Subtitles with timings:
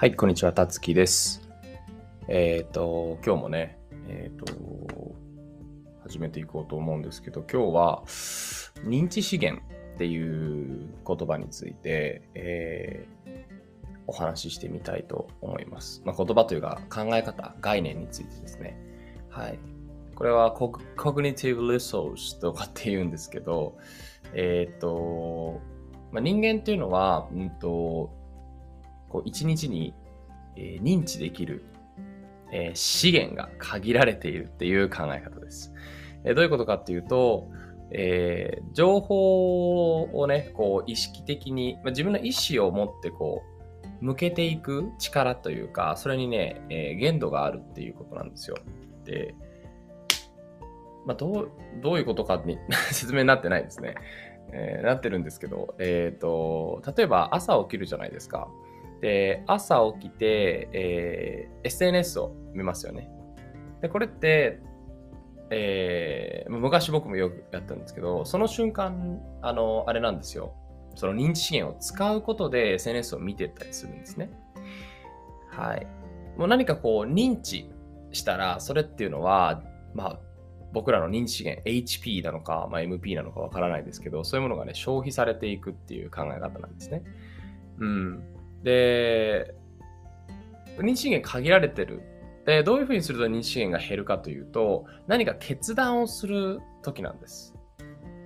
[0.00, 1.50] はい、こんにちは、たつきです。
[2.28, 4.46] えっ、と、今日もね、えっ、と、
[6.04, 8.04] 始めていこうと思うんですけど、今日は、
[8.86, 9.60] 認知資源
[9.94, 13.28] っていう言葉について、えー
[14.06, 16.00] お話ししてみたいと思います。
[16.04, 18.78] まあ、言葉というか考え方、概念についてですね。
[19.28, 19.58] はい。
[20.14, 23.76] これはコグ cognitive resource とかって言うんですけど、
[24.32, 25.60] えっ、と、
[26.12, 28.16] まあ、人間っていうのは、うんと、
[29.08, 29.94] こう一日に、
[30.56, 31.64] えー認知できる、
[32.52, 35.72] えー資源が限られているっていう考え方です。
[36.24, 37.48] えーどういうことかっていうと、
[37.90, 48.56] えー情報をね、こう意識的に、まあ、自分の意思を持ってこう、向けていく力というか、それにね、えー限度があるっていうことなんですよ。
[49.04, 49.34] で、
[51.06, 52.58] まあ、どう、どういうことかに
[52.92, 53.94] 説明になってないですね。
[54.52, 58.48] えーなってるんですけど、えっ、と、例えば朝起きるじゃないですか。
[59.00, 63.10] で、朝起きて、えー SNS を見ますよね。
[63.80, 64.60] で、これって、
[65.50, 70.54] えー昔僕もよくやったんですけど、その瞬間、あの、あれなんですよ。
[70.94, 74.30] その認知資源を使うことで SNS を見てたりするんですね。
[75.50, 75.86] はい。
[76.36, 77.70] もう何かこう認知
[78.12, 79.62] したら、それっていうのは、
[79.94, 80.20] まあ、
[80.72, 87.02] 僕らの認知資源、HP なのか、まあ、MP なのかわからないですけど、そういうものがね、消費されていくっていう考え方なんですね。
[87.78, 88.22] うん。
[88.62, 89.54] で、
[90.78, 92.02] 認知資源限られてる。
[92.46, 97.54] で、どういうふうにすると認知資源が減るかというと、何か決断をする時なんです。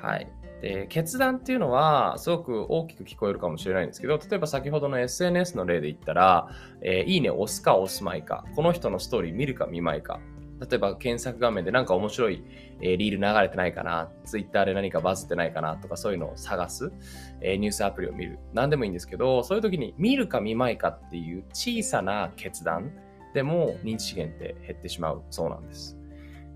[0.00, 0.28] はい。
[0.60, 6.48] で、決断っていうのは、すごく大きく聞こえるかもしれないんですけど、例えば先ほどの SNS の例で言ったら、
[6.80, 10.20] えーいいね押すか押すまいか、この人のストーリー見るか見まいか、
[10.60, 12.42] 例えば検索画面でなんか面白い、
[12.80, 16.92] えーリール流れてないかな、Twitter で何かバズってないかなとかそういうのを探す、
[17.40, 22.92] えーニュースアプリを見る、何でもいいんですけど、そういう時に見るか見まいかっていう小さな決断
[23.34, 25.96] でも認知資源って減ってしまうそうなんです。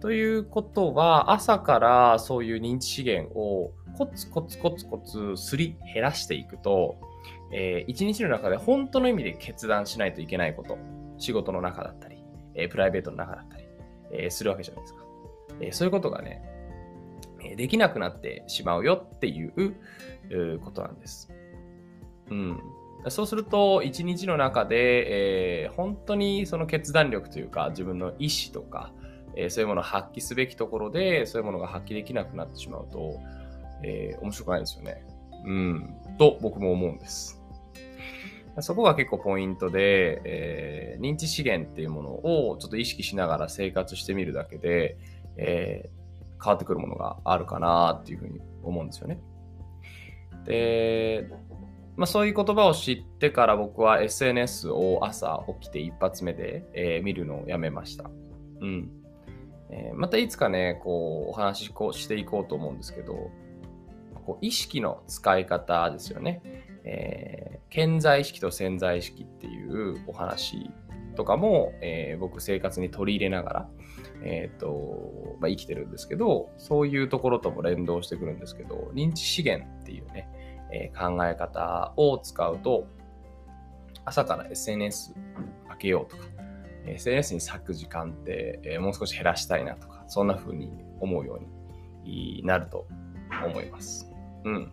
[0.00, 6.96] ということは、朝からそういう認知資源をコツコツコツコツすり減らしていくと、
[7.52, 10.78] えー一日の中で本当の意味で決断しないといけないこと、
[11.18, 12.24] 仕事の中だったり、
[12.54, 13.64] えープライベートの中だったり、
[14.12, 15.04] えするわけじゃないですか。
[15.60, 16.42] えそういうことがね、
[17.56, 19.74] できなくなってしまうよっていう
[20.60, 21.30] ことなんです。
[22.30, 22.60] うん。
[23.08, 28.92] そうすると、一日の中で、えー本当にその決断力というか、自分の意思とか、
[29.36, 33.18] えーそういうものを発揮すべきところで、そういうものが発揮できなくなってしまうと、
[33.82, 35.06] えー面白くないですよね。
[35.46, 35.94] うん。
[36.18, 37.42] と、僕も思うんです。
[38.58, 44.98] そこが結構ポイントで、えー認知資源っていうものをちょっと意識しながら生活してみるだけで、
[45.36, 46.00] えー
[46.42, 49.20] 変わってくるものがあるかなっていうふうに思うんですよね。
[50.46, 51.28] で、
[51.96, 58.10] まあ、そういう言葉を知ってから僕は SNS を朝起きて一発目で、えー見るのをやめました。
[58.60, 58.90] うん。
[59.70, 63.30] えーまたいつかね、こう、お話しこうしていこうと思うんですけど、
[64.26, 66.40] こう意識の使い方ですよね。
[66.84, 70.70] えー潜在意識と潜在意識っていうお話
[71.16, 73.68] とかも、えー僕生活に取り入れながら、
[74.22, 80.28] えっ、と、まあ、生きてるんですけど、そういうところとも連動してくるんですけど、認知資源っていうね、
[80.72, 82.86] えー考え方を使うと、
[84.04, 85.14] 朝から SNS
[85.68, 86.24] 開けようとか、
[86.86, 90.70] SNS に割く時間って、えーもう少し減らしたいなとか、そんな風に
[91.00, 92.86] 思うようになると
[93.44, 94.10] 思います。
[94.44, 94.72] うん。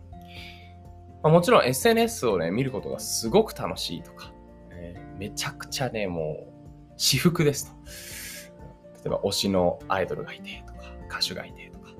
[1.22, 4.32] まあ、もちろん SNS をね、見ることがすごく楽しいとか、
[4.70, 6.52] えーめちゃくちゃね、もう、
[6.96, 7.72] 私服ですと。
[8.98, 10.80] 例えば推しのアイドルがいてとか、
[11.10, 11.88] 歌手がいてとか。
[11.88, 11.94] ま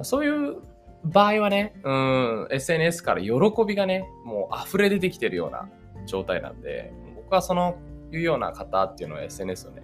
[0.00, 0.56] あそういう
[1.04, 3.32] 場合はね、うん、SNS から喜
[3.66, 5.68] びがね、もう溢れ出てきてるような
[6.06, 7.76] 状態なんで、僕はその
[8.12, 9.82] いうような方っていうのは SNS をね、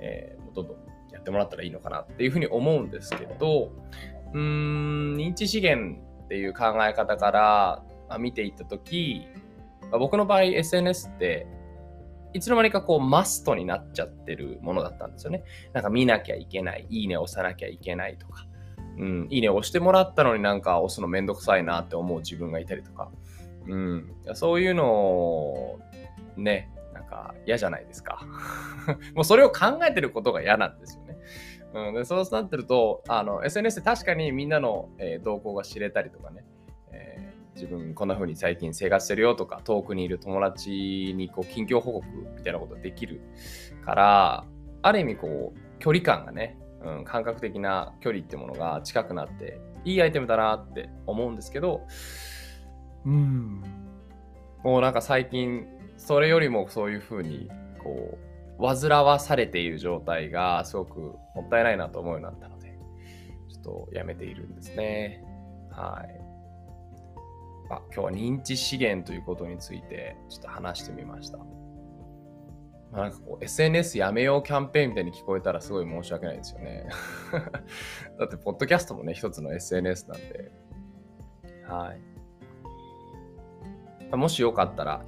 [0.00, 0.76] えーどんどん
[1.12, 3.70] やってもらったらいいのかなっていうふうに思うんですけど、
[4.32, 7.82] うーん、認知資源っていう考え方から
[8.18, 9.26] 見ていったとき、
[9.90, 11.46] まあ僕の場合 SNS って
[12.34, 15.44] いつの間にかこうマストになっちゃってるものだったんですよね。
[15.72, 18.46] なんか見なきゃいけない、いいね押さなきゃいけないとか、
[18.98, 23.10] うん、いいね押してもらったのになんか押すのめんどくさいなって思う自分がいたりとか、
[23.66, 25.80] うん、そういうのを
[26.36, 28.20] ね、なんか嫌じゃないですか。
[29.14, 31.16] もうそれを考えてることが嫌なんですよね。
[31.74, 36.44] うん、でそうなってると、あの SNS で確かにみんなの、えー動向が知れたりとかね、
[37.58, 42.06] 自分こんな風に最近生活してるよとか、遠くにいる友達にこう近況報告
[42.36, 43.20] みたいなことができる
[43.84, 44.44] から、
[44.82, 51.82] ある意味こう、距離感がね、うん、感覚的な距離ってものが近くなって、いいアイテムだなって思うんですけど、
[53.04, 53.62] うん、
[54.62, 55.66] もうなんか最近、
[55.96, 57.50] それよりもそういうふうに、
[57.82, 58.18] こ
[58.60, 62.78] う、煩わされている状態がすごくもったいないなと思うようになったので、
[63.48, 65.24] ちょっとやめているんですね。
[65.70, 66.27] はい。
[67.70, 71.38] あ今日は認知資源ということについてちょっと話してみました。
[72.90, 76.86] まあ、なんかこう SNS やめようキャンペーンみたいに聞こえたらすごい申し訳ないですよね。
[78.18, 80.52] だって、ポッドキャストもね、一つの SNS なんで。
[81.66, 81.94] は
[84.12, 84.16] い。
[84.16, 85.04] もしよかったら、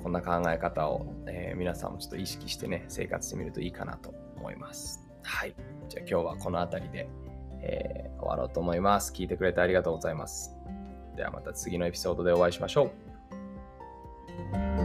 [0.00, 5.04] こんな考え方を、えー、皆さんもちょっと意識してね、生活してみるといいかなと思います。
[5.22, 5.54] はい。
[5.88, 7.08] じゃあ今日はこの辺りで、
[7.62, 9.12] えー、終わろうと思います。
[9.12, 10.56] 聞いてくれてありがとうございます。
[11.16, 12.84] ではまた次のエピソードでお会いしましょ
[14.80, 14.83] う。